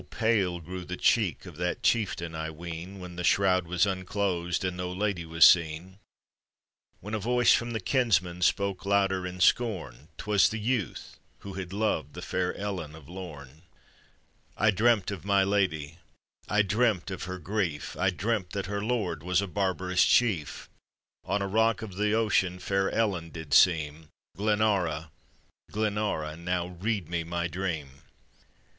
pale 0.09 0.59
grew 0.59 0.83
the 0.83 0.97
cheek 0.97 1.45
of 1.45 1.57
that 1.57 1.83
chieftain, 1.83 2.33
I 2.33 2.49
ween, 2.49 2.99
When 2.99 3.17
the 3.17 3.23
shroud 3.23 3.67
wan 3.67 3.77
unclosed, 3.85 4.65
and 4.65 4.75
no 4.75 4.91
lady 4.91 5.25
was 5.27 5.45
seen; 5.45 5.99
When 7.01 7.13
a 7.13 7.19
voice 7.19 7.53
from 7.53 7.69
the 7.69 7.79
klnmnen 7.79 8.41
spoke 8.41 8.83
louder 8.83 9.27
in 9.27 9.39
scorn, 9.39 10.07
'Twas 10.17 10.49
the 10.49 10.57
youth 10.57 11.19
who 11.41 11.53
had 11.53 11.71
loved 11.71 12.15
the 12.15 12.23
fair 12.23 12.51
Ellen 12.57 12.95
of 12.95 13.07
Lorn:" 13.07 13.61
I 14.65 14.71
dreamt 14.71 15.11
of 15.11 15.23
my 15.23 15.43
lady, 15.43 15.99
I 16.49 16.63
dreamt 16.63 17.11
of 17.11 17.25
her 17.25 17.37
grief. 17.37 17.95
I 17.95 18.09
dreamt 18.09 18.53
that 18.53 18.65
her 18.65 18.83
lord 18.83 19.21
was 19.21 19.39
a 19.39 19.45
barbarous 19.45 20.03
chief; 20.03 20.67
On 21.25 21.43
a 21.43 21.47
rock 21.47 21.83
of 21.83 21.97
the 21.97 22.13
ocean 22.13 22.57
fair 22.57 22.89
Kllen 22.89 23.31
did 23.31 23.53
seem; 23.53 24.09
Glenara! 24.35 25.11
Glenara! 25.71 26.35
now 26.37 26.65
read 26.65 27.07
me 27.07 27.23
my 27.23 27.47
dream!" 27.47 28.01